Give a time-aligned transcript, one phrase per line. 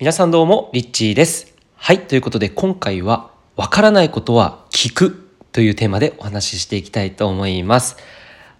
[0.00, 1.54] 皆さんどうも、リッチーです。
[1.76, 7.96] はい、ということで今回は、わからないことは聞くというテーマでお話ししていきたいと思います。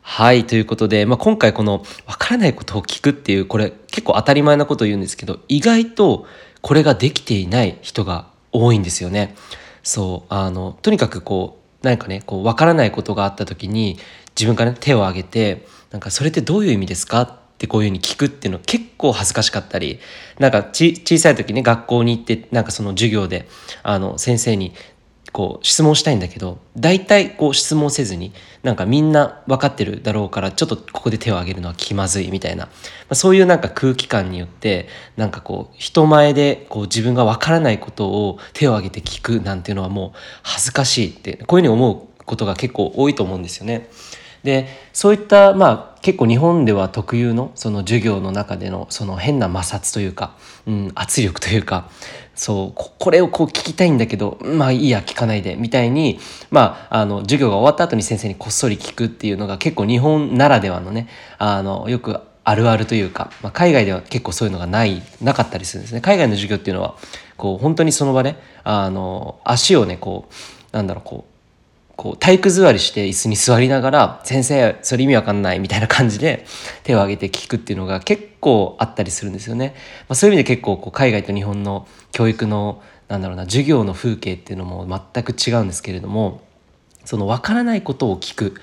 [0.00, 6.24] はい、ということで、まあ、今回この、わからないことを聞くっていう、これ結構当たり前なことを言うんですけど、意外と
[6.60, 9.34] これができていない人が多いんですよね。
[9.82, 13.98] そう、あの、とにかくこう、何かね、こう、わからないことがあった時に、
[14.36, 20.00] 自分から、ね、手を挙げて、なんか、それってどういう意味ですかってこういうふうに聞くっていうの結構恥ずかしかったり
[20.38, 23.48] なんか小さい時ね学校に行ってなんかその授業で
[23.82, 24.72] あの先生に
[25.34, 32.70] こう質問したいんだけど大体こう質問せずになんかみんな分かってるだろうからちょっとここで手を挙げるのは気まずいみたいな、ま
[33.10, 34.86] あ、そういうなんか空気感によって
[35.16, 43.88] なんかこう人前でこう自分が分からないことを手を挙げて聞くなんていうのはもう恥ずかしいってこういうふうに思うことが結構多いと思うんですよね。
[44.44, 50.36] でそういったまあ結構日本では特有のその授業の中でのその変な摩擦というか、
[50.66, 51.88] うん、圧力というか
[52.34, 56.18] そうこれをこう聞きたいんだけどまあいいや聞かないでみたいに
[56.50, 66.02] まああの授業が終わった後に先生にこっそり聞くっていうのが結構日本ならではのねあのよくあるあるというか、まあ、海外では結構そういうのがないなかったりするんですね。
[66.02, 66.96] 海外の授業っていうのは
[67.38, 71.33] こう本当にその場であの足をねこうなんだろうこう
[71.96, 76.44] こう体育座りして椅子に座りながら「先生それ意味わかんない」みたいな感じで
[76.82, 79.74] 手を挙げて聞くっていうのが結構あったりするんですよね。
[80.08, 86.42] まあ、そういう意味で結構こう海外と日本の教育のなんだろうな授業の風景っていうのも全く違うんですけれども
[87.04, 88.54] その分からないことを聞く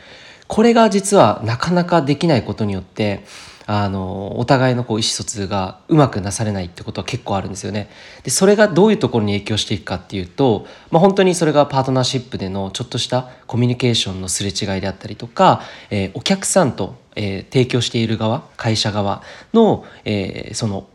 [0.47, 3.23] これが実はなかなかできないことによって
[3.65, 7.89] あのお互いのこう意思疎通がうまくなされないってことは結構あるんですよね。
[8.23, 19.21] でそれがどういうところに影響していくかっていうと、まあ、本当にそれがパートナーシップでのちょっとしたコミュニケーションのすれ違いであったりとか、えー、お客さんと、えー、提供している側会社側
[19.53, 20.87] の、えー、その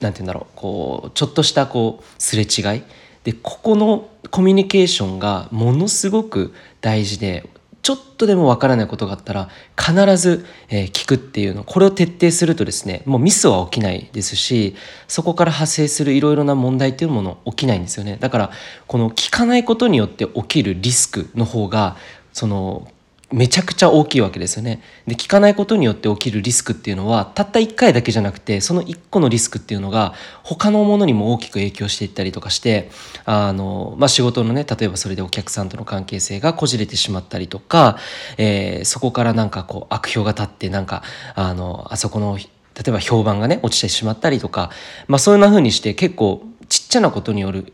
[0.00, 2.82] なんて言うんだろうこうちょっとしたこうすれ違い
[3.24, 7.48] でここのコミュニケーションがものすごく大事で
[7.82, 11.64] ちょっとでもわからないことがあったら必ず、聞くっていうの。
[11.64, 14.76] これを徹底するとですねもうミスは起きないですし
[15.08, 18.16] そこから発生するいろいろな問題っていうもの起きないんですよね。
[18.20, 18.50] だから
[18.86, 21.96] この聞かないことによって起きるリスクの方が
[22.32, 22.88] その
[23.32, 24.82] めちゃくちゃ大きいわけですよね。
[25.06, 30.12] で聞かないことによって起きるリスクっていうのはたった1回だけじゃなくてその1個のリスクっていうのが
[30.42, 32.90] 他のものにも大きく影響していったりとかして
[33.24, 37.96] あの、まあ、仕事のね例えばそれでお客さんとの関係性がこじれてしまったりとか、
[38.36, 41.02] えー、そこからなんかこう悪評が立ってなんか
[41.34, 42.44] あのあそこの例
[42.88, 44.70] えば評判がね落ちてしまったりとか、
[45.08, 47.72] まあ、そういうふうにして結構ちっちゃなことによる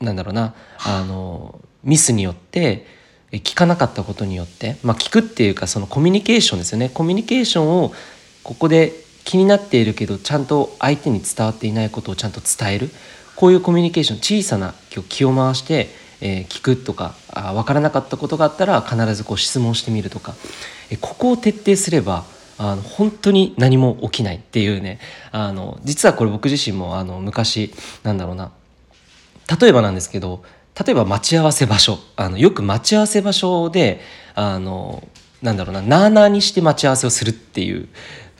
[0.00, 2.86] なんだろうなあのミスによって
[3.32, 6.88] 聞かなかったことによって、まあ、聞くっていうかそのコミュニケーションですよね。
[6.88, 7.92] コミュニケーションを
[8.42, 8.92] ここで
[9.24, 12.90] 気になっているけどちゃんと相手に伝わっていないことをちゃんと伝える。
[13.34, 14.74] こういうコミュニケーション小さな
[15.08, 15.88] 気を回して、
[16.22, 20.34] え、聞くとかあ分からなかったことがあったら必ずこう質問してみるとか、
[20.90, 22.24] え、ここを徹底すれば
[22.58, 24.98] あの本当に何も起きないっていうね。
[25.32, 28.52] あの実はこれ僕自身もあの昔なんだろうな。
[29.60, 30.42] 例えばなんですけど
[30.84, 31.98] 例えば待ち合わせ場所。
[32.16, 34.00] あのよく待ち合わせ場所で
[34.34, 35.06] あの
[35.42, 37.88] なんだろうななあなあにして待ち合わせをするっていう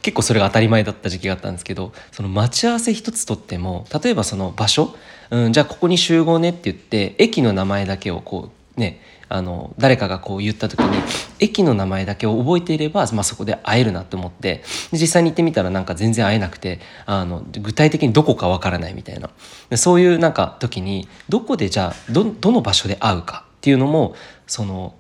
[0.03, 4.95] 結構それが当たり前だった時期があったんですけどその待ち合わせ一つとっても例えばその場所、
[5.31, 11.03] うん、じゃあここに集合ねって言って駅の名前だけをこうねあの誰かがこう言った時に
[11.41, 19.31] 駅の名前だけを覚えていれば、まあ、そこで会えるなと思って実際に行ってみたらなんか全然会えなくてあの具体的にどこかわからないみたいな
[19.69, 24.15] でそういうなんか時にどこでじゃあどどの場所で会うかっていうのも
[24.47, 24.95] その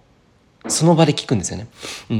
[0.68, 1.68] その場で聞くんですよね。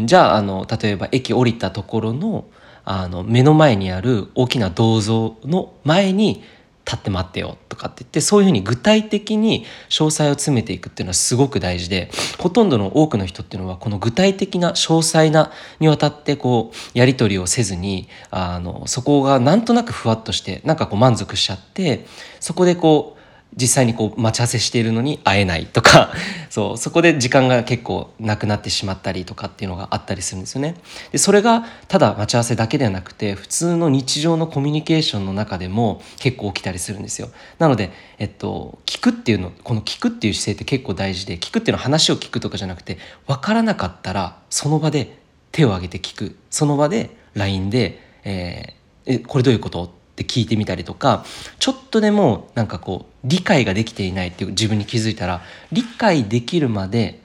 [0.07, 2.45] じゃああの例えば駅降りたところの
[2.85, 6.45] あの目の前にある大きな銅像の前に
[6.87, 22.07] 立って待ってよとかって言ってそういうふうに具体的に詳細を詰めていくっていうのはすごく大事でほとんどの多くの人っていうのはこの具体的な詳細なにわたってこうやり取りをせずにあのそこがなんとなくふわっとしてなんかこう満足しちゃって
[22.39, 23.16] そこでこう
[23.55, 26.13] 実際にこう待ち合わせしているのに会えないとか
[26.51, 30.75] そうそこで時間が結構なくなってしまったりとかっていうのがあったりするんですよね。
[31.11, 37.31] でそれがただ待ち合わせだけではなくて普通の日常のコミュニケーションの中でも結構起きたりするんですよ。
[37.59, 45.19] なので、えっと、聞くっていうのこの聞くっていう姿勢って結構大事で聞くっていうのは話を聞くとかじゃなくて分からなかったらその場で
[45.53, 51.27] 手を挙げて聞くその場で LINE で、えー、え「これどういうこと?」って聞いてみたりとか
[51.59, 55.43] ちょっとでもなんかこう理解ができていないっていう自分に気づいたら
[55.73, 57.21] 理解できるまで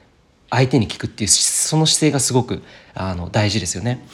[0.50, 2.62] 相手に聞くっていうその姿勢がすごく
[2.94, 4.06] あの大事ですよね。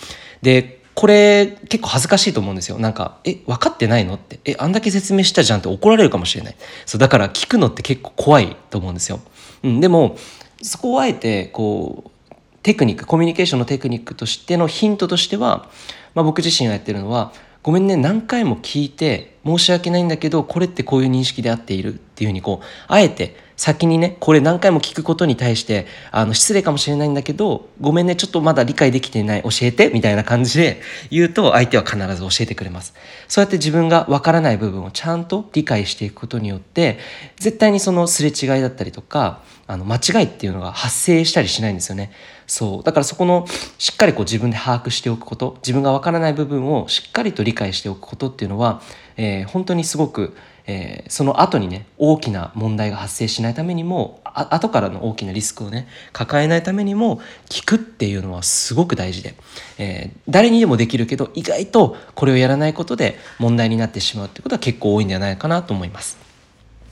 [0.43, 6.55] でこれ結構恥ずかしいと思うんですよなんか「え分かってないの?」って「えあんだけ説明したじゃん」って怒られるかもしれない
[6.87, 9.19] そうだから聞くのって結構怖いと思うんですよ、
[9.63, 10.17] うん、でも
[10.63, 15.69] そこをあえてこうテクニックコミュニケーションのテクニックとしてのヒントとしては、
[16.15, 17.31] まあ、僕自身がやってるのは
[17.67, 21.95] ごめんね何回も聞いて申し訳ないんだけどこれってこういう認識で合っている？
[21.95, 30.79] っていうふうにこうあえて先にねこれ何回も聞くことに対してあの失礼かもしれないんだけどごめんねちょっとまだ理解できていない教えてみたいな感じで
[31.11, 32.93] 言うと相手は必ず教えてくれます。
[33.27, 36.99] そうやって自分がわからない部分をちゃんと理解していくことによって
[37.35, 42.11] 絶対にそのすれ違いだったりとかあの間違いっていうのが発生したりしないんですよね。
[42.47, 42.83] そう。
[42.83, 43.45] だからそこの
[43.77, 48.81] しっかりこう自分で把握しておくこと自分がわからない部分をしっかりと理解しておくことっていうのは、
[49.17, 50.35] えー、本当にすごく
[50.67, 59.35] えー、その後にね大きな問題が発生しないためにもあ後からの大きなリスクをね抱えないためにも聞くっていうのはすごく大事で、
[59.77, 66.17] えー、誰にでもできるけど意外とこれをやらないことで問題になってしまうってことは結構多いんじゃないかなと思います。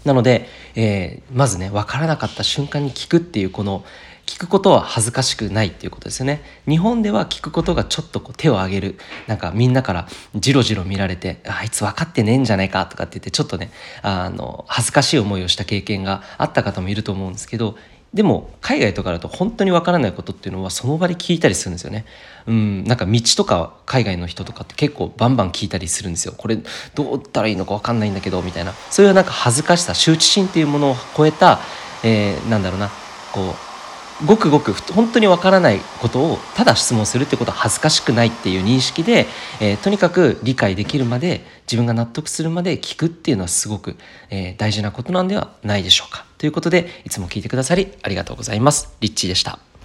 [0.05, 3.83] なので、えー、まずね分からなかった瞬間に聞くっていうこの
[4.25, 6.41] 聞くことは恥ずかしくないっていうことですよね。
[6.67, 8.99] 日本では聞くことがちょっとこう手を挙げる。
[9.27, 13.71] なんかみんなからジロジロ見られてあいつ分かってねえんじゃないかとかって言ってちょっとね
[14.01, 17.77] あの恥ずかしい思いをした経験があった方もいると思うんですけど
[18.13, 22.05] でも海外とかだと本当にわからないことっていうのはその場で聞いたりするんですよね。
[22.47, 26.33] うん、なんか道とか海外の人とかって結構バンバン聞いたりするんですよ。
[26.37, 26.57] これ
[26.93, 28.73] どう打ったらいいのかわかんないんだけどみたいな。
[28.89, 31.59] そういうなんか恥ずかしさ、羞恥心っていうものを超えた、
[32.03, 32.89] えー、なんだろうな、
[33.33, 33.74] こう
[34.23, 39.27] ごくごく本当にわからないことをただ質問するってことは恥ずかしくないっていう認識で、
[39.59, 43.97] えー、とにかく理解できるまで自分が納得するまで聞くっていうのはすごく、
[44.29, 46.25] えー、大事なことなんではないでしょうか。
[46.37, 48.95] ということでいつも聞いてくださりありがとうございます。
[49.01, 49.65] リッチーでした。